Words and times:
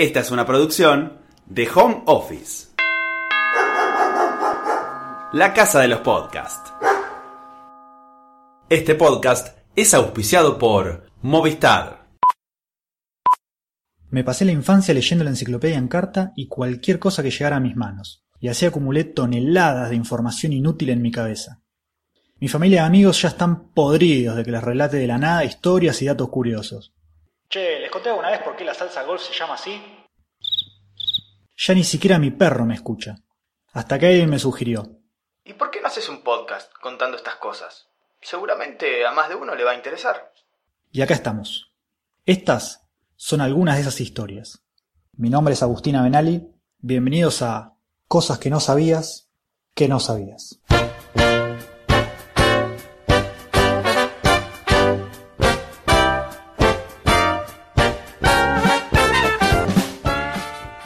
Esta 0.00 0.20
es 0.20 0.30
una 0.30 0.46
producción 0.46 1.18
de 1.44 1.68
Home 1.74 2.04
Office. 2.06 2.68
La 5.34 5.52
casa 5.52 5.80
de 5.80 5.88
los 5.88 6.00
podcasts. 6.00 6.72
Este 8.70 8.94
podcast 8.94 9.58
es 9.76 9.92
auspiciado 9.92 10.56
por 10.56 11.04
Movistar. 11.20 12.06
Me 14.08 14.24
pasé 14.24 14.46
la 14.46 14.52
infancia 14.52 14.94
leyendo 14.94 15.22
la 15.22 15.32
enciclopedia 15.32 15.76
en 15.76 15.88
carta 15.88 16.32
y 16.34 16.48
cualquier 16.48 16.98
cosa 16.98 17.22
que 17.22 17.30
llegara 17.30 17.56
a 17.56 17.60
mis 17.60 17.76
manos, 17.76 18.24
y 18.40 18.48
así 18.48 18.64
acumulé 18.64 19.04
toneladas 19.04 19.90
de 19.90 19.96
información 19.96 20.54
inútil 20.54 20.88
en 20.88 21.02
mi 21.02 21.10
cabeza. 21.10 21.60
Mi 22.38 22.48
familia 22.48 22.84
y 22.84 22.86
amigos 22.86 23.20
ya 23.20 23.28
están 23.28 23.68
podridos 23.74 24.34
de 24.34 24.44
que 24.44 24.50
les 24.50 24.64
relate 24.64 24.96
de 24.96 25.06
la 25.06 25.18
nada 25.18 25.44
historias 25.44 26.00
y 26.00 26.06
datos 26.06 26.30
curiosos. 26.30 26.94
Che, 27.50 27.80
¿les 27.80 27.90
conté 27.90 28.10
alguna 28.10 28.30
vez 28.30 28.42
por 28.42 28.54
qué 28.54 28.64
la 28.64 28.74
salsa 28.74 29.02
golf 29.02 29.20
se 29.20 29.34
llama 29.34 29.54
así? 29.54 29.82
Ya 31.56 31.74
ni 31.74 31.82
siquiera 31.82 32.20
mi 32.20 32.30
perro 32.30 32.64
me 32.64 32.74
escucha. 32.74 33.16
Hasta 33.72 33.98
que 33.98 34.06
alguien 34.06 34.30
me 34.30 34.38
sugirió. 34.38 35.00
¿Y 35.42 35.54
por 35.54 35.72
qué 35.72 35.80
no 35.80 35.88
haces 35.88 36.08
un 36.08 36.22
podcast 36.22 36.72
contando 36.80 37.16
estas 37.16 37.34
cosas? 37.36 37.88
Seguramente 38.20 39.04
a 39.04 39.10
más 39.10 39.28
de 39.28 39.34
uno 39.34 39.56
le 39.56 39.64
va 39.64 39.72
a 39.72 39.74
interesar. 39.74 40.30
Y 40.92 41.02
acá 41.02 41.14
estamos. 41.14 41.74
Estas 42.24 42.86
son 43.16 43.40
algunas 43.40 43.74
de 43.74 43.80
esas 43.80 44.00
historias. 44.00 44.62
Mi 45.16 45.28
nombre 45.28 45.54
es 45.54 45.62
Agustina 45.64 46.04
Benali. 46.04 46.54
Bienvenidos 46.78 47.42
a 47.42 47.74
Cosas 48.06 48.38
que 48.38 48.50
no 48.50 48.60
sabías 48.60 49.28
que 49.74 49.88
no 49.88 49.98
sabías. 49.98 50.59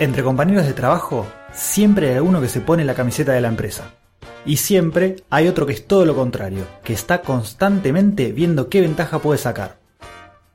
Entre 0.04 0.22
compañeros 0.22 0.66
de 0.66 0.74
trabajo, 0.74 1.26
siempre 1.50 2.12
hay 2.12 2.18
uno 2.18 2.38
que 2.42 2.50
se 2.50 2.60
pone 2.60 2.84
la 2.84 2.92
camiseta 2.92 3.32
de 3.32 3.40
la 3.40 3.48
empresa. 3.48 3.92
Y 4.44 4.58
siempre 4.58 5.16
hay 5.30 5.48
otro 5.48 5.64
que 5.64 5.72
es 5.72 5.86
todo 5.86 6.04
lo 6.04 6.14
contrario, 6.14 6.66
que 6.84 6.92
está 6.92 7.22
constantemente 7.22 8.30
viendo 8.30 8.68
qué 8.68 8.82
ventaja 8.82 9.18
puede 9.20 9.38
sacar. 9.38 9.78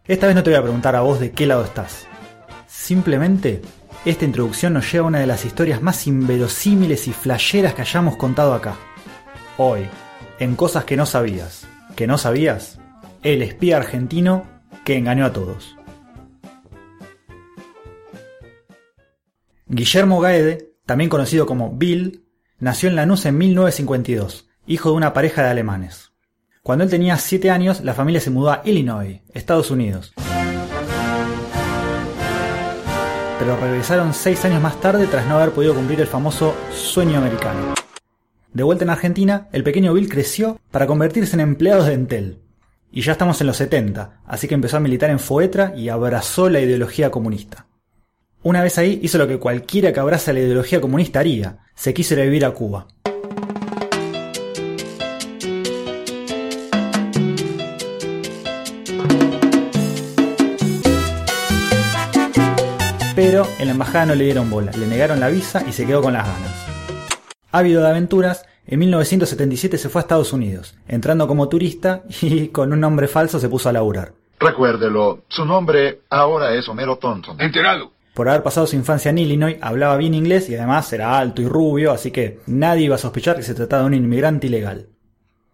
Esta 0.06 0.28
vez 0.28 0.36
no 0.36 0.44
te 0.44 0.52
voy 0.52 0.60
a 0.60 0.62
preguntar 0.62 0.96
a 0.96 1.02
vos 1.02 1.20
de 1.20 1.32
qué 1.32 1.48
lado 1.48 1.64
estás. 1.64 2.06
Simplemente, 2.68 3.64
esta 4.06 4.24
introducción 4.24 4.74
nos 4.74 4.92
lleva 4.92 5.06
a 5.06 5.08
una 5.08 5.20
de 5.20 5.26
las 5.26 5.44
historias 5.44 5.82
más 5.82 6.06
inverosímiles 6.06 7.08
y 7.08 7.14
flasheras 7.14 7.74
que 7.74 7.82
hayamos 7.82 8.18
contado 8.18 8.54
acá. 8.54 8.76
Hoy, 9.58 9.88
en 10.38 10.56
cosas 10.56 10.84
que 10.84 10.96
no 10.96 11.08
sabías. 11.08 11.66
¿Que 11.96 12.06
no 12.06 12.20
sabías? 12.20 12.78
El 13.24 13.42
espía 13.42 13.78
argentino 13.78 14.46
que 14.86 14.96
engañó 14.96 15.26
a 15.26 15.34
todos. 15.34 15.76
Guillermo 19.72 20.20
Gaede, 20.20 20.74
también 20.88 21.12
conocido 21.12 21.46
como 21.46 21.70
Bill, 21.70 22.26
nació 22.58 22.90
en 22.90 22.96
Lanús 22.96 23.28
en 23.28 23.38
1952, 23.38 24.50
hijo 24.66 24.90
de 24.90 24.96
una 24.96 25.14
pareja 25.14 25.44
de 25.44 25.50
alemanes. 25.50 26.12
Cuando 26.64 26.84
él 26.84 26.90
tenía 26.90 27.18
7 27.18 27.52
años, 27.52 27.82
la 27.82 27.94
familia 27.94 28.20
se 28.20 28.32
mudó 28.32 28.50
a 28.50 28.64
Illinois, 28.66 29.22
Estados 29.32 29.70
Unidos. 29.70 30.12
Pero 33.38 33.58
regresaron 33.58 34.16
6 34.16 34.46
años 34.46 34.60
más 34.60 34.82
tarde 34.82 35.06
tras 35.06 35.28
no 35.28 35.36
haber 35.36 35.52
podido 35.52 35.76
cumplir 35.76 36.02
el 36.02 36.08
famoso 36.08 36.56
sueño 36.74 37.20
americano. 37.20 37.76
De 38.52 38.64
vuelta 38.64 38.86
en 38.86 38.90
Argentina, 38.90 39.50
el 39.52 39.64
pequeño 39.64 39.94
Bill 39.94 40.10
creció 40.10 40.60
para 40.72 40.88
convertirse 40.88 41.36
en 41.36 41.42
empleado 41.42 41.84
de 41.84 41.94
Entel. 41.94 42.42
Y 42.92 43.02
ya 43.02 43.12
estamos 43.12 43.40
en 43.40 43.46
los 43.46 43.58
70, 43.58 44.22
así 44.26 44.48
que 44.48 44.56
empezó 44.56 44.78
a 44.78 44.80
militar 44.80 45.12
en 45.12 45.20
Foetra 45.20 45.74
y 45.78 45.90
abrazó 45.90 46.50
la 46.50 46.60
ideología 46.60 47.12
comunista. 47.12 47.68
Una 48.42 48.64
vez 48.64 48.78
ahí 48.78 49.02
hizo 49.04 49.18
lo 49.18 49.28
que 49.28 49.38
cualquiera 49.38 49.92
que 49.92 50.00
abraza 50.00 50.32
la 50.32 50.40
ideología 50.40 50.80
comunista 50.80 51.20
haría, 51.20 51.58
se 51.76 51.94
quiso 51.94 52.14
ir 52.14 52.22
a 52.22 52.24
vivir 52.24 52.46
a 52.46 52.52
Cuba. 52.52 52.88
Pero 63.14 63.46
en 63.60 63.66
la 63.66 63.72
embajada 63.74 64.06
no 64.06 64.16
le 64.16 64.24
dieron 64.24 64.50
bola, 64.50 64.72
le 64.72 64.88
negaron 64.88 65.20
la 65.20 65.28
visa 65.28 65.62
y 65.68 65.74
se 65.74 65.86
quedó 65.86 66.02
con 66.02 66.14
las 66.14 66.26
ganas. 66.26 66.66
Ávido 67.52 67.82
de 67.82 67.90
aventuras, 67.90 68.46
en 68.66 68.80
1977 68.80 69.78
se 69.78 69.90
fue 69.90 70.00
a 70.00 70.04
Estados 70.04 70.32
Unidos, 70.32 70.78
entrando 70.88 71.28
como 71.28 71.50
turista 71.50 72.04
y 72.22 72.48
con 72.48 72.72
un 72.72 72.80
nombre 72.80 73.10
falso 73.10 73.38
se 73.38 73.50
puso 73.50 73.68
a 73.68 73.74
laburar. 73.74 74.14
Recuérdelo, 74.40 75.24
su 75.28 75.44
nombre 75.44 76.04
ahora 76.10 76.54
es 76.54 76.70
Homero 76.70 76.96
Thompson. 76.96 77.42
Enterado. 77.42 77.99
Por 78.20 78.28
haber 78.28 78.44
pasado 78.44 78.68
su 78.68 78.76
infancia 78.76 79.12
en 79.12 79.18
Illinois, 79.18 79.56
hablaba 79.62 79.96
bien 79.96 80.14
inglés 80.14 80.50
y 80.50 80.56
además 80.56 80.92
era 80.92 81.18
alto 81.18 81.42
y 81.42 81.48
rubio, 81.48 81.94
así 81.94 82.12
que 82.12 82.42
nadie 82.48 82.84
iba 82.84 82.96
a 82.96 82.98
sospechar 82.98 83.38
que 83.38 83.44
se 83.44 83.54
trataba 83.54 83.84
de 83.84 83.88
un 83.88 83.94
inmigrante 83.94 84.48
ilegal. 84.48 84.90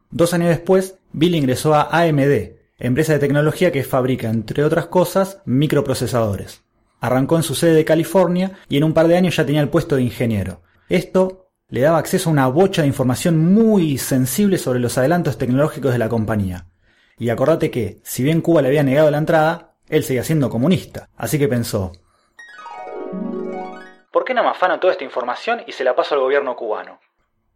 Dos 0.09 0.34
años 0.34 0.50
después, 0.50 0.98
Bill 1.12 1.36
ingresó 1.36 1.76
a 1.76 1.90
AMD, 1.92 2.53
empresa 2.80 3.14
de 3.14 3.20
tecnología 3.20 3.72
que 3.72 3.84
fabrica, 3.84 4.31
entre 4.31 4.64
otras 4.64 4.88
cosas, 4.88 5.44
microprocesadores. 5.46 6.64
Arrancó 7.02 7.36
en 7.36 7.44
su 7.44 7.53
sede 7.53 7.76
de 7.76 7.86
California 7.86 8.53
y 8.68 8.78
en 8.78 8.84
un 8.84 8.94
par 8.94 9.08
de 9.08 9.18
años 9.18 9.36
ya 9.36 9.46
tenía 9.46 9.62
el 9.62 9.70
puesto 9.70 9.97
de 9.97 10.02
ingeniero. 10.02 10.64
Esto 10.90 11.52
le 11.70 11.82
daba 11.82 12.00
acceso 12.00 12.32
a 12.32 12.34
una 12.34 12.47
bocha 12.47 12.82
de 12.82 12.88
información 12.88 13.53
muy 13.53 14.00
sensible 14.00 14.58
sobre 14.58 14.80
los 14.80 14.97
adelantos 14.97 15.38
tecnológicos 15.38 15.92
de 15.94 16.00
la 16.00 16.09
compañía. 16.09 16.66
Y 17.20 17.30
acordate 17.30 17.70
que, 17.70 18.00
si 18.03 18.24
bien 18.24 18.42
Cuba 18.42 18.64
le 18.64 18.70
había 18.70 18.82
negado 18.82 19.12
la 19.12 19.20
entrada, 19.20 19.76
él 19.88 20.03
seguía 20.03 20.24
siendo 20.24 20.50
comunista, 20.50 21.09
así 21.16 21.38
que 21.38 21.47
pensó, 21.47 21.92
¿por 24.16 24.24
qué 24.24 24.34
no 24.34 24.44
me 24.44 24.50
afano 24.50 24.80
toda 24.80 24.94
esta 24.94 25.03
información 25.03 25.59
y 25.68 25.74
se 25.74 25.84
la 25.84 25.94
paso 25.94 26.16
al 26.16 26.22
gobierno 26.22 26.56
cubano? 26.56 27.02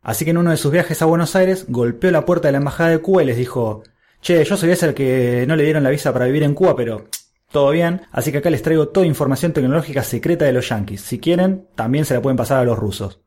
Así 0.01 0.25
que 0.25 0.31
en 0.31 0.37
uno 0.39 0.51
de 0.51 0.57
sus 0.57 0.73
viajes 0.73 1.01
a 1.01 1.05
Buenos 1.05 1.33
Aires 1.37 1.63
golpeó 1.69 2.11
la 2.11 2.25
puerta 2.25 2.49
de 2.49 2.51
la 2.51 2.57
embajada 2.57 2.89
de 2.89 2.99
Cuba 2.99 3.23
y 3.23 3.27
les 3.27 3.37
dijo, 3.37 3.83
che, 4.21 4.43
yo 4.43 4.57
soy 4.57 4.71
ese 4.71 4.87
el 4.87 4.93
que 4.93 5.45
no 5.47 5.55
le 5.55 5.63
dieron 5.63 5.83
la 5.83 5.89
visa 5.89 6.11
para 6.11 6.25
vivir 6.25 6.43
en 6.43 6.53
Cuba, 6.53 6.75
pero 6.75 7.05
todo 7.49 7.69
bien, 7.69 8.01
así 8.11 8.33
que 8.33 8.39
acá 8.39 8.49
les 8.49 8.61
traigo 8.61 8.89
toda 8.89 9.05
información 9.05 9.53
tecnológica 9.53 10.03
secreta 10.03 10.43
de 10.43 10.51
los 10.51 10.67
yanquis. 10.67 10.99
Si 10.99 11.17
quieren, 11.17 11.65
también 11.75 12.03
se 12.03 12.13
la 12.13 12.21
pueden 12.21 12.35
pasar 12.35 12.57
a 12.57 12.65
los 12.65 12.77
rusos. 12.77 13.21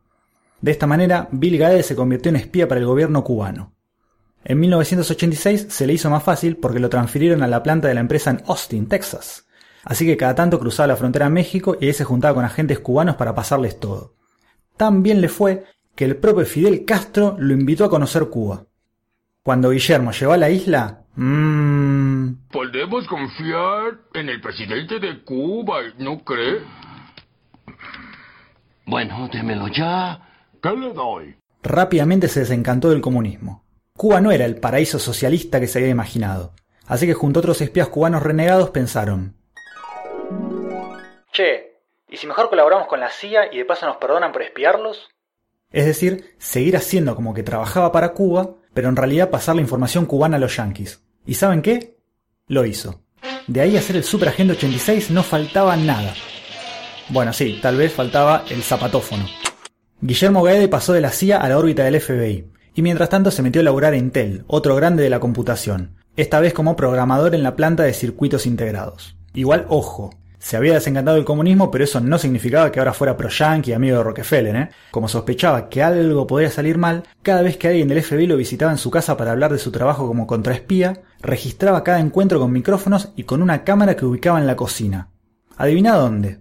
De 0.61 0.71
esta 0.71 0.87
manera, 0.87 1.29
Bill 1.31 1.57
Gates 1.57 1.87
se 1.87 1.97
convirtió 1.97 2.29
en 2.29 2.37
espía 2.37 2.69
para 2.69 2.81
el 2.81 2.87
gobierno 2.87 3.25
cubano. 3.25 3.73
En 4.45 4.61
1986 4.61 5.69
se 5.71 5.87
le 5.87 5.95
hizo 5.95 6.11
más 6.11 6.23
fácil 6.23 6.59
porque 6.59 6.81
lo 6.81 6.91
transfirieron 6.91 7.43
a 7.43 7.49
la 7.49 7.63
planta 7.63 7.89
de 7.89 7.95
la 7.95 8.01
empresa 8.01 8.29
en 8.29 8.43
Austin, 8.47 8.89
Texas, 8.89 9.47
Así 9.85 10.07
que 10.07 10.17
cada 10.17 10.35
tanto 10.35 10.59
cruzaba 10.59 10.87
la 10.89 10.97
frontera 10.97 11.27
a 11.27 11.31
México 11.31 11.77
y 11.81 11.87
ahí 11.87 11.93
se 11.93 12.05
juntaba 12.05 12.35
con 12.35 12.45
agentes 12.45 12.79
cubanos 12.79 13.17
para 13.17 13.35
pasarles 13.35 13.81
todo. 13.81 14.15
Tan 14.77 15.03
bien 15.03 15.21
le 15.21 15.29
fue 15.29 15.65
que 15.95 16.05
el 16.05 16.17
propio 16.17 16.47
Fidel 16.47 16.85
Castro 16.85 17.37
lo 17.39 17.53
invitó 17.53 17.85
a 17.85 17.91
conocer 17.91 18.29
Cuba. 18.29 18.65
Cuando 19.43 19.71
Guillermo 19.71 20.13
llegó 20.13 20.33
a 20.33 20.37
la 20.37 20.51
isla, 20.51 21.05
mmm... 21.17 22.33
Podemos 22.51 23.07
confiar 23.09 23.99
en 24.15 24.29
el 24.29 24.41
presidente 24.41 25.01
de 25.01 25.23
Cuba, 25.25 25.81
¿no 25.99 26.23
cree? 26.25 26.61
Bueno, 28.87 29.29
démelo 29.33 29.69
ya. 29.69 30.21
¿Qué 30.63 30.71
le 30.71 30.93
doy? 30.93 31.37
Rápidamente 31.63 32.29
se 32.29 32.41
desencantó 32.41 32.91
del 32.91 33.01
comunismo. 33.01 33.65
Cuba 33.97 34.21
no 34.21 34.31
era 34.31 34.45
el 34.45 34.57
paraíso 34.57 34.99
socialista 34.99 35.61
que 35.61 35.67
se 35.67 35.79
había 35.79 35.91
imaginado. 35.91 36.55
Así 36.87 37.07
que 37.07 37.15
junto 37.15 37.39
a 37.39 37.43
otros 37.43 37.61
espías 37.61 37.89
cubanos 37.89 38.23
renegados 38.23 38.71
pensaron, 38.71 39.37
Che, 41.33 41.81
¿y 42.11 42.19
si 42.19 42.27
mejor 42.27 42.51
colaboramos 42.51 42.87
con 42.87 43.01
la 43.01 43.09
CIA 43.09 43.55
y 43.55 43.57
de 43.57 43.65
paso 43.65 43.87
nos 43.87 43.97
perdonan 43.97 44.33
por 44.33 44.43
espiarlos? 44.43 45.09
Es 45.71 45.87
decir, 45.87 46.35
seguir 46.37 46.77
haciendo 46.77 47.17
como 47.17 47.33
que 47.33 47.43
trabajaba 47.43 47.91
para 47.91 48.13
Cuba, 48.13 48.57
pero 48.75 48.91
en 48.91 48.97
realidad 48.97 49.31
pasar 49.31 49.55
la 49.55 49.63
información 49.63 50.05
cubana 50.05 50.37
a 50.37 50.41
los 50.41 50.55
yanquis. 50.55 51.03
¿Y 51.25 51.35
saben 51.35 51.63
qué? 51.63 51.97
Lo 52.49 52.67
hizo. 52.67 53.01
De 53.47 53.63
ahí 53.63 53.79
a 53.79 53.81
ser 53.81 53.97
el 53.97 54.05
Super 54.05 54.29
Agente 54.29 54.53
86 54.53 55.11
no 55.11 55.23
faltaba 55.23 55.75
nada. 55.75 56.13
Bueno, 57.09 57.33
sí, 57.33 57.59
tal 57.63 57.77
vez 57.77 57.95
faltaba 57.95 58.45
el 58.51 58.63
zapatófono. 58.63 59.25
Guillermo 60.03 60.43
Gaede 60.43 60.69
pasó 60.69 60.93
de 60.93 61.01
la 61.01 61.13
CIA 61.13 61.39
a 61.39 61.49
la 61.49 61.57
órbita 61.57 61.85
del 61.85 61.99
FBI, 61.99 62.51
y 62.75 62.83
mientras 62.83 63.09
tanto 63.09 63.31
se 63.31 63.43
metió 63.43 63.63
a 63.63 63.65
laburar 63.65 63.95
en 63.95 64.05
Intel, 64.05 64.45
otro 64.49 64.77
grande 64.77 65.03
de 65.03 65.11
la 65.11 65.21
computación, 65.21 65.97
esta 66.17 66.41
vez 66.41 66.53
como 66.53 66.77
programador 66.77 67.35
en 67.35 67.43
la 67.43 67.57
planta 67.57 67.85
de 67.85 67.95
circuitos 67.95 68.45
integrados. 68.45 69.17
Igual, 69.33 69.65
ojo, 69.71 70.11
se 70.43 70.57
había 70.57 70.75
desencantado 70.75 71.17
del 71.17 71.25
comunismo, 71.25 71.71
pero 71.71 71.85
eso 71.85 72.01
no 72.01 72.19
significaba 72.19 72.73
que 72.73 72.81
ahora 72.81 72.93
fuera 72.93 73.17
pro-yankee, 73.17 73.73
amigo 73.73 73.99
de 73.99 74.03
Rockefeller, 74.03 74.57
¿eh? 74.57 74.71
Como 74.91 75.07
sospechaba 75.07 75.69
que 75.69 75.85
algo 75.85 76.27
podía 76.27 76.51
salir 76.51 76.79
mal, 76.79 77.05
cada 77.23 77.43
vez 77.43 77.57
que 77.57 77.69
alguien 77.69 77.87
del 77.87 78.03
FBI 78.03 78.27
lo 78.27 78.37
visitaba 78.37 78.73
en 78.73 78.79
su 78.79 78.91
casa 78.91 79.17
para 79.17 79.31
hablar 79.31 79.53
de 79.53 79.61
su 79.61 79.71
trabajo 79.71 80.09
como 80.09 80.27
contraespía, 80.27 81.05
registraba 81.21 81.85
cada 81.85 82.01
encuentro 82.01 82.41
con 82.41 82.51
micrófonos 82.51 83.13
y 83.15 83.23
con 83.23 83.41
una 83.41 83.63
cámara 83.63 83.95
que 83.95 84.05
ubicaba 84.05 84.41
en 84.41 84.49
la 84.49 84.57
cocina. 84.57 85.11
¿Adivina 85.57 85.95
dónde? 85.95 86.41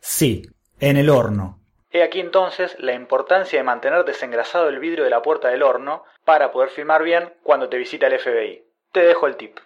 Sí, 0.00 0.42
en 0.78 0.98
el 0.98 1.08
horno. 1.08 1.62
He 1.90 2.02
aquí 2.02 2.20
entonces 2.20 2.76
la 2.78 2.92
importancia 2.92 3.58
de 3.58 3.64
mantener 3.64 4.04
desengrasado 4.04 4.68
el 4.68 4.80
vidrio 4.80 5.04
de 5.04 5.10
la 5.10 5.22
puerta 5.22 5.48
del 5.48 5.62
horno 5.62 6.04
para 6.26 6.52
poder 6.52 6.68
filmar 6.68 7.02
bien 7.02 7.32
cuando 7.42 7.70
te 7.70 7.78
visita 7.78 8.06
el 8.06 8.18
FBI. 8.18 8.64
Te 8.92 9.00
dejo 9.00 9.26
el 9.26 9.36
tip. 9.36 9.56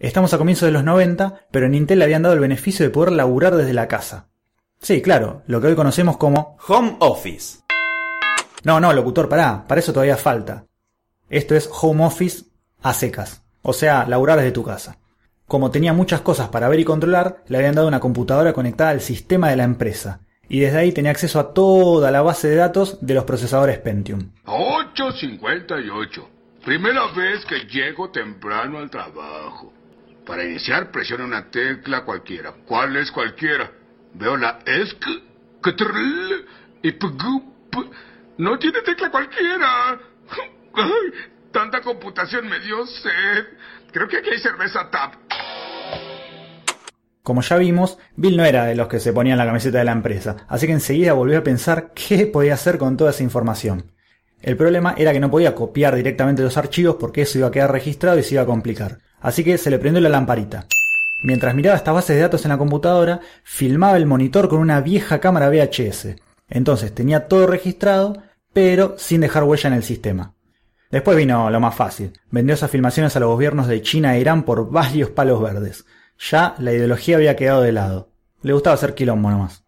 Estamos 0.00 0.32
a 0.32 0.38
comienzos 0.38 0.66
de 0.66 0.72
los 0.72 0.84
90, 0.84 1.48
pero 1.50 1.66
en 1.66 1.74
Intel 1.74 1.98
le 1.98 2.04
habían 2.04 2.22
dado 2.22 2.34
el 2.34 2.40
beneficio 2.40 2.86
de 2.86 2.90
poder 2.90 3.12
laburar 3.12 3.56
desde 3.56 3.72
la 3.72 3.88
casa. 3.88 4.28
Sí, 4.80 5.02
claro, 5.02 5.42
lo 5.48 5.60
que 5.60 5.66
hoy 5.66 5.74
conocemos 5.74 6.16
como 6.16 6.56
Home 6.68 6.96
Office. 7.00 7.58
No, 8.62 8.78
no, 8.78 8.92
locutor, 8.92 9.28
pará, 9.28 9.64
para 9.66 9.80
eso 9.80 9.92
todavía 9.92 10.16
falta. 10.16 10.66
Esto 11.28 11.56
es 11.56 11.68
home 11.82 12.04
office 12.04 12.44
a 12.80 12.94
secas, 12.94 13.42
o 13.62 13.72
sea, 13.72 14.06
laburar 14.06 14.38
desde 14.38 14.52
tu 14.52 14.62
casa. 14.62 14.98
Como 15.46 15.72
tenía 15.72 15.92
muchas 15.92 16.20
cosas 16.20 16.48
para 16.48 16.68
ver 16.68 16.78
y 16.78 16.84
controlar, 16.84 17.42
le 17.48 17.58
habían 17.58 17.74
dado 17.74 17.88
una 17.88 18.00
computadora 18.00 18.52
conectada 18.52 18.90
al 18.90 19.00
sistema 19.00 19.50
de 19.50 19.56
la 19.56 19.64
empresa, 19.64 20.20
y 20.48 20.60
desde 20.60 20.78
ahí 20.78 20.92
tenía 20.92 21.10
acceso 21.10 21.40
a 21.40 21.52
toda 21.52 22.12
la 22.12 22.22
base 22.22 22.48
de 22.48 22.56
datos 22.56 22.98
de 23.00 23.14
los 23.14 23.24
procesadores 23.24 23.78
Pentium. 23.78 24.30
8.58. 24.44 26.24
Primera 26.64 27.12
vez 27.16 27.44
que 27.46 27.66
llego 27.66 28.10
temprano 28.10 28.78
al 28.78 28.90
trabajo. 28.90 29.72
Para 30.28 30.44
iniciar 30.44 30.90
presiona 30.90 31.24
una 31.24 31.50
tecla 31.50 32.04
cualquiera. 32.04 32.52
¿Cuál 32.66 32.96
es 32.96 33.10
cualquiera? 33.10 33.72
Veo 34.12 34.36
la 34.36 34.58
ESC, 34.66 35.02
CTRL 35.62 36.44
y 36.82 36.92
PGUP. 36.92 37.74
No 38.36 38.58
tiene 38.58 38.82
tecla 38.82 39.10
cualquiera. 39.10 39.98
Ay, 40.74 41.30
tanta 41.50 41.80
computación 41.80 42.46
me 42.46 42.60
dio 42.60 42.86
sed. 42.86 43.46
Creo 43.90 44.06
que 44.06 44.18
aquí 44.18 44.28
hay 44.28 44.38
cerveza 44.38 44.90
TAP. 44.90 45.14
Como 47.22 47.40
ya 47.40 47.56
vimos, 47.56 47.98
Bill 48.14 48.36
no 48.36 48.44
era 48.44 48.66
de 48.66 48.74
los 48.74 48.88
que 48.88 49.00
se 49.00 49.14
ponían 49.14 49.38
la 49.38 49.46
camiseta 49.46 49.78
de 49.78 49.84
la 49.84 49.92
empresa, 49.92 50.44
así 50.48 50.66
que 50.66 50.72
enseguida 50.72 51.14
volvió 51.14 51.38
a 51.38 51.42
pensar 51.42 51.92
qué 51.94 52.26
podía 52.26 52.52
hacer 52.52 52.76
con 52.76 52.98
toda 52.98 53.10
esa 53.10 53.22
información. 53.22 53.92
El 54.42 54.58
problema 54.58 54.94
era 54.98 55.12
que 55.14 55.20
no 55.20 55.30
podía 55.30 55.54
copiar 55.54 55.96
directamente 55.96 56.42
los 56.42 56.58
archivos 56.58 56.96
porque 57.00 57.22
eso 57.22 57.38
iba 57.38 57.48
a 57.48 57.50
quedar 57.50 57.72
registrado 57.72 58.18
y 58.18 58.22
se 58.22 58.34
iba 58.34 58.42
a 58.42 58.46
complicar. 58.46 58.98
Así 59.20 59.44
que 59.44 59.58
se 59.58 59.70
le 59.70 59.78
prendió 59.78 60.00
la 60.00 60.08
lamparita. 60.08 60.66
Mientras 61.22 61.54
miraba 61.54 61.76
estas 61.76 61.94
bases 61.94 62.16
de 62.16 62.22
datos 62.22 62.44
en 62.44 62.50
la 62.50 62.58
computadora, 62.58 63.20
filmaba 63.42 63.96
el 63.96 64.06
monitor 64.06 64.48
con 64.48 64.60
una 64.60 64.80
vieja 64.80 65.18
cámara 65.18 65.48
VHS. 65.48 66.16
Entonces 66.48 66.94
tenía 66.94 67.26
todo 67.26 67.46
registrado, 67.46 68.22
pero 68.52 68.94
sin 68.98 69.20
dejar 69.20 69.44
huella 69.44 69.68
en 69.68 69.74
el 69.74 69.82
sistema. 69.82 70.34
Después 70.90 71.16
vino 71.16 71.50
lo 71.50 71.60
más 71.60 71.74
fácil. 71.74 72.12
Vendió 72.30 72.54
esas 72.54 72.70
filmaciones 72.70 73.14
a 73.16 73.20
los 73.20 73.28
gobiernos 73.28 73.66
de 73.66 73.82
China 73.82 74.16
e 74.16 74.20
Irán 74.20 74.44
por 74.44 74.70
varios 74.70 75.10
palos 75.10 75.42
verdes. 75.42 75.84
Ya 76.18 76.54
la 76.58 76.72
ideología 76.72 77.16
había 77.16 77.36
quedado 77.36 77.62
de 77.62 77.72
lado. 77.72 78.10
Le 78.42 78.52
gustaba 78.52 78.74
hacer 78.74 78.94
quilombo 78.94 79.30
nomás. 79.30 79.64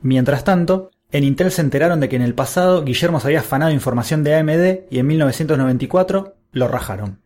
Mientras 0.00 0.44
tanto, 0.44 0.90
en 1.10 1.24
Intel 1.24 1.50
se 1.50 1.60
enteraron 1.60 2.00
de 2.00 2.08
que 2.08 2.16
en 2.16 2.22
el 2.22 2.34
pasado 2.34 2.84
Guillermo 2.84 3.20
se 3.20 3.28
había 3.28 3.40
afanado 3.40 3.72
información 3.72 4.22
de 4.24 4.36
AMD 4.36 4.90
y 4.90 4.98
en 4.98 5.06
1994 5.06 6.36
lo 6.52 6.68
rajaron. 6.68 7.20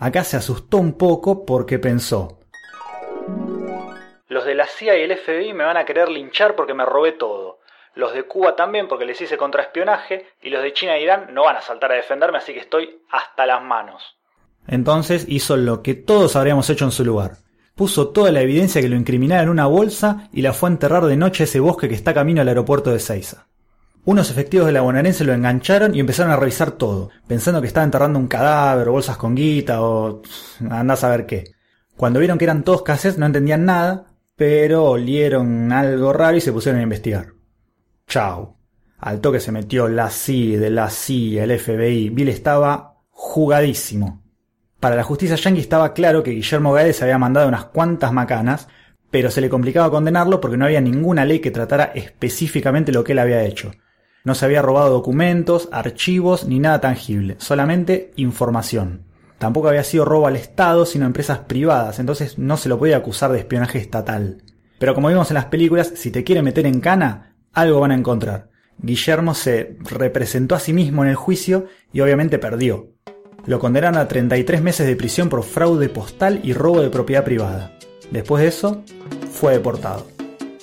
Acá 0.00 0.22
se 0.22 0.36
asustó 0.36 0.78
un 0.78 0.92
poco 0.92 1.44
porque 1.44 1.80
pensó. 1.80 2.38
Los 4.28 4.44
de 4.44 4.54
la 4.54 4.66
CIA 4.66 4.96
y 4.96 5.02
el 5.02 5.16
FBI 5.16 5.52
me 5.54 5.64
van 5.64 5.76
a 5.76 5.84
querer 5.84 6.08
linchar 6.08 6.54
porque 6.54 6.72
me 6.72 6.84
robé 6.84 7.12
todo. 7.12 7.58
Los 7.96 8.14
de 8.14 8.22
Cuba 8.22 8.54
también 8.54 8.86
porque 8.86 9.04
les 9.04 9.20
hice 9.20 9.36
contraespionaje 9.36 10.26
y 10.40 10.50
los 10.50 10.62
de 10.62 10.72
China 10.72 10.94
e 10.94 11.02
Irán 11.02 11.34
no 11.34 11.42
van 11.42 11.56
a 11.56 11.62
saltar 11.62 11.90
a 11.90 11.96
defenderme 11.96 12.38
así 12.38 12.52
que 12.52 12.60
estoy 12.60 13.02
hasta 13.10 13.44
las 13.44 13.60
manos. 13.60 14.16
Entonces 14.68 15.24
hizo 15.28 15.56
lo 15.56 15.82
que 15.82 15.94
todos 15.94 16.36
habríamos 16.36 16.70
hecho 16.70 16.84
en 16.84 16.92
su 16.92 17.04
lugar. 17.04 17.32
Puso 17.74 18.10
toda 18.10 18.30
la 18.30 18.42
evidencia 18.42 18.80
que 18.80 18.88
lo 18.88 18.94
incriminaba 18.94 19.42
en 19.42 19.48
una 19.48 19.66
bolsa 19.66 20.28
y 20.32 20.42
la 20.42 20.52
fue 20.52 20.68
a 20.68 20.72
enterrar 20.72 21.06
de 21.06 21.16
noche 21.16 21.42
a 21.42 21.46
ese 21.46 21.58
bosque 21.58 21.88
que 21.88 21.96
está 21.96 22.14
camino 22.14 22.40
al 22.40 22.48
aeropuerto 22.48 22.92
de 22.92 23.00
Seiza. 23.00 23.47
Unos 24.08 24.30
efectivos 24.30 24.66
de 24.66 24.72
la 24.72 24.80
bonaerense 24.80 25.22
lo 25.22 25.34
engancharon 25.34 25.94
y 25.94 26.00
empezaron 26.00 26.32
a 26.32 26.36
revisar 26.36 26.70
todo, 26.70 27.10
pensando 27.26 27.60
que 27.60 27.66
estaba 27.66 27.84
enterrando 27.84 28.18
un 28.18 28.26
cadáver, 28.26 28.88
bolsas 28.88 29.18
con 29.18 29.34
guita 29.34 29.82
o 29.82 30.22
andás 30.70 31.04
a 31.04 31.10
ver 31.10 31.26
qué. 31.26 31.52
Cuando 31.94 32.18
vieron 32.18 32.38
que 32.38 32.46
eran 32.46 32.64
todos 32.64 32.80
cassettes 32.80 33.18
no 33.18 33.26
entendían 33.26 33.66
nada, 33.66 34.06
pero 34.34 34.86
olieron 34.86 35.70
algo 35.72 36.14
raro 36.14 36.38
y 36.38 36.40
se 36.40 36.54
pusieron 36.54 36.80
a 36.80 36.84
investigar. 36.84 37.34
Chau. 38.06 38.56
Al 38.96 39.20
toque 39.20 39.40
se 39.40 39.52
metió 39.52 39.88
la 39.88 40.08
CIA, 40.08 40.58
de 40.58 40.70
la 40.70 40.88
CIA, 40.88 41.44
el 41.44 41.58
FBI. 41.58 42.08
Bill 42.08 42.30
estaba 42.30 43.02
jugadísimo. 43.10 44.22
Para 44.80 44.96
la 44.96 45.04
justicia 45.04 45.36
yankee 45.36 45.60
estaba 45.60 45.92
claro 45.92 46.22
que 46.22 46.30
Guillermo 46.30 46.72
Gaedes 46.72 47.02
había 47.02 47.18
mandado 47.18 47.46
unas 47.46 47.66
cuantas 47.66 48.14
macanas, 48.14 48.68
pero 49.10 49.30
se 49.30 49.42
le 49.42 49.50
complicaba 49.50 49.90
condenarlo 49.90 50.40
porque 50.40 50.56
no 50.56 50.64
había 50.64 50.80
ninguna 50.80 51.26
ley 51.26 51.40
que 51.40 51.50
tratara 51.50 51.92
específicamente 51.94 52.90
lo 52.90 53.04
que 53.04 53.12
él 53.12 53.18
había 53.18 53.44
hecho. 53.44 53.70
No 54.28 54.34
se 54.34 54.44
había 54.44 54.60
robado 54.60 54.90
documentos, 54.90 55.70
archivos 55.72 56.44
ni 56.44 56.58
nada 56.58 56.82
tangible, 56.82 57.36
solamente 57.38 58.12
información. 58.16 59.04
Tampoco 59.38 59.68
había 59.70 59.84
sido 59.84 60.04
robo 60.04 60.26
al 60.26 60.36
Estado, 60.36 60.84
sino 60.84 61.04
a 61.04 61.06
empresas 61.06 61.38
privadas, 61.38 61.98
entonces 61.98 62.36
no 62.36 62.58
se 62.58 62.68
lo 62.68 62.78
podía 62.78 62.98
acusar 62.98 63.32
de 63.32 63.38
espionaje 63.38 63.78
estatal. 63.78 64.42
Pero 64.78 64.94
como 64.94 65.08
vimos 65.08 65.30
en 65.30 65.36
las 65.36 65.46
películas, 65.46 65.92
si 65.94 66.10
te 66.10 66.24
quiere 66.24 66.42
meter 66.42 66.66
en 66.66 66.80
cana, 66.80 67.36
algo 67.54 67.80
van 67.80 67.92
a 67.92 67.94
encontrar. 67.94 68.50
Guillermo 68.76 69.32
se 69.32 69.78
representó 69.80 70.54
a 70.54 70.60
sí 70.60 70.74
mismo 70.74 71.02
en 71.04 71.08
el 71.08 71.16
juicio 71.16 71.64
y 71.90 72.02
obviamente 72.02 72.38
perdió. 72.38 72.90
Lo 73.46 73.58
condenaron 73.58 73.96
a 73.96 74.08
33 74.08 74.60
meses 74.60 74.86
de 74.86 74.94
prisión 74.94 75.30
por 75.30 75.42
fraude 75.42 75.88
postal 75.88 76.40
y 76.42 76.52
robo 76.52 76.82
de 76.82 76.90
propiedad 76.90 77.24
privada. 77.24 77.78
Después 78.10 78.42
de 78.42 78.48
eso, 78.48 78.84
fue 79.32 79.54
deportado. 79.54 80.17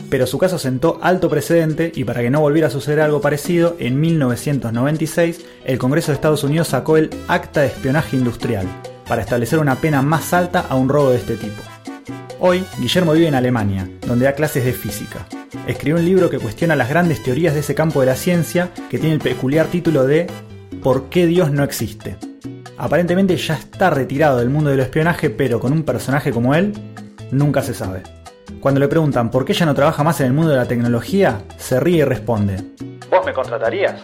Pero 0.10 0.28
su 0.28 0.38
caso 0.38 0.58
sentó 0.60 1.00
alto 1.02 1.30
precedente 1.30 1.92
y 1.94 2.04
para 2.04 2.22
que 2.22 2.30
no 2.30 2.42
volviera 2.42 2.68
a 2.68 2.72
suceder 2.72 3.02
algo 3.02 3.22
parecido, 3.22 3.76
en 3.80 4.00
1996 4.00 5.46
el 5.66 5.78
Congreso 5.78 6.12
de 6.12 6.16
Estados 6.16 6.44
Unidos 6.44 6.70
sacó 6.70 6.98
el 6.98 7.10
Acta 7.28 7.62
de 7.62 7.68
Espionaje 7.68 8.16
Industrial 8.16 8.68
para 9.08 9.22
establecer 9.22 9.60
una 9.60 9.76
pena 9.76 10.02
más 10.02 10.34
alta 10.34 10.66
a 10.68 10.76
un 10.76 10.90
robo 10.90 11.12
de 11.12 11.18
este 11.18 11.36
tipo. 11.36 11.62
Hoy, 12.40 12.66
Guillermo 12.80 13.14
vive 13.14 13.28
en 13.28 13.36
Alemania, 13.36 13.90
donde 14.06 14.26
da 14.26 14.34
clases 14.34 14.66
de 14.66 14.74
física. 14.74 15.26
Escribió 15.68 15.96
un 15.96 16.06
libro 16.06 16.30
que 16.30 16.40
cuestiona 16.40 16.76
las 16.76 16.90
grandes 16.90 17.24
teorías 17.24 17.54
de 17.54 17.62
ese 17.62 17.76
campo 17.76 18.02
de 18.02 18.08
la 18.08 18.16
ciencia, 18.16 18.72
que 18.90 19.00
tiene 19.00 19.16
el 19.16 19.22
peculiar 19.22 19.68
título 19.68 20.06
de 20.06 20.28
¿Por 20.84 21.10
qué 21.10 21.26
Dios 21.26 21.52
no 21.52 21.64
existe? 21.64 22.18
Aparentemente 22.78 23.38
ya 23.38 23.56
está 23.56 23.90
retirado 23.90 24.38
del 24.38 24.50
mundo 24.50 24.70
del 24.70 24.82
espionaje, 24.82 25.30
pero 25.30 25.60
con 25.60 25.72
un 25.72 25.84
personaje 25.84 26.32
como 26.32 26.54
él, 26.54 26.74
nunca 27.32 27.62
se 27.62 27.74
sabe. 27.74 28.04
Cuando 28.60 28.80
le 28.80 28.88
preguntan 28.88 29.30
por 29.30 29.46
qué 29.46 29.54
ya 29.54 29.66
no 29.66 29.76
trabaja 29.76 30.04
más 30.04 30.20
en 30.22 30.28
el 30.28 30.34
mundo 30.34 30.52
de 30.52 30.58
la 30.58 30.68
tecnología, 30.68 31.44
se 31.58 31.80
ríe 31.80 31.98
y 31.98 32.04
responde. 32.04 32.64
¿Vos 33.10 33.26
me 33.26 33.34
contratarías? 33.34 34.02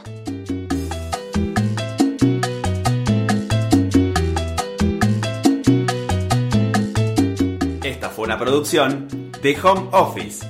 Esta 7.83 8.09
fue 8.09 8.25
una 8.25 8.38
producción 8.38 9.07
de 9.41 9.57
Home 9.63 9.89
Office. 9.91 10.45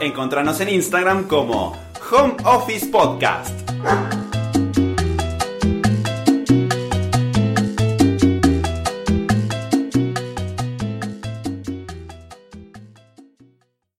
Encontranos 0.00 0.60
en 0.60 0.68
Instagram 0.68 1.28
como 1.28 1.76
Home 2.10 2.36
Office 2.44 2.86
Podcast. 2.86 3.52